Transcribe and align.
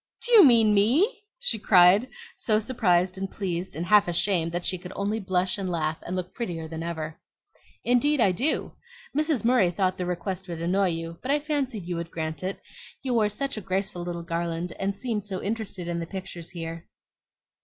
"Do 0.25 0.31
you 0.31 0.43
mean 0.43 0.73
me?" 0.73 1.21
she 1.37 1.59
cried, 1.59 2.07
so 2.35 2.57
surprised 2.57 3.19
and 3.19 3.29
pleased 3.29 3.75
and 3.75 3.85
half 3.85 4.07
ashamed 4.07 4.51
that 4.51 4.65
she 4.65 4.79
could 4.79 4.91
only 4.95 5.19
blush 5.19 5.59
and 5.59 5.69
laugh 5.69 6.01
and 6.01 6.15
look 6.15 6.33
prettier 6.33 6.67
than 6.67 6.81
ever. 6.81 7.19
"Indeed 7.83 8.19
I 8.19 8.31
do. 8.31 8.73
Mrs. 9.15 9.45
Murray 9.45 9.69
thought 9.69 9.99
the 9.99 10.07
request 10.07 10.47
would 10.47 10.59
annoy 10.59 10.87
you; 10.87 11.19
but 11.21 11.29
I 11.29 11.39
fancied 11.39 11.85
you 11.85 11.97
would 11.97 12.09
grant 12.09 12.41
it, 12.41 12.59
you 13.03 13.13
wore 13.13 13.29
such 13.29 13.57
a 13.57 13.61
graceful 13.61 14.01
little 14.01 14.23
garland, 14.23 14.73
and 14.79 14.97
seemed 14.99 15.23
so 15.23 15.39
interested 15.39 15.87
in 15.87 15.99
the 15.99 16.07
pictures 16.07 16.49
here." 16.49 16.87